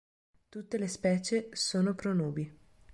[0.49, 2.51] Tutte le specie sono pronubi.